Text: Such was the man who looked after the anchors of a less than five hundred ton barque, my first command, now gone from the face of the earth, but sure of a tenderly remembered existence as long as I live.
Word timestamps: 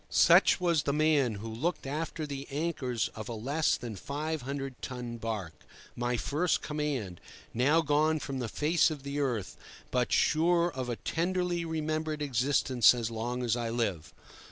Such 0.09 0.59
was 0.59 0.81
the 0.81 0.93
man 0.93 1.35
who 1.35 1.47
looked 1.47 1.85
after 1.85 2.25
the 2.25 2.47
anchors 2.49 3.09
of 3.13 3.29
a 3.29 3.33
less 3.35 3.77
than 3.77 3.95
five 3.95 4.41
hundred 4.41 4.81
ton 4.81 5.17
barque, 5.17 5.63
my 5.95 6.17
first 6.17 6.63
command, 6.63 7.21
now 7.53 7.81
gone 7.81 8.17
from 8.17 8.39
the 8.39 8.49
face 8.49 8.89
of 8.89 9.03
the 9.03 9.19
earth, 9.19 9.55
but 9.91 10.11
sure 10.11 10.71
of 10.71 10.89
a 10.89 10.95
tenderly 10.95 11.65
remembered 11.65 12.23
existence 12.23 12.95
as 12.95 13.11
long 13.11 13.43
as 13.43 13.55
I 13.55 13.69
live. 13.69 14.11